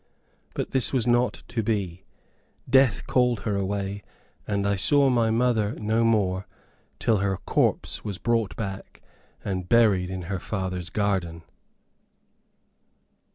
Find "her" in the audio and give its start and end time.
3.41-3.55, 7.17-7.37, 10.23-10.39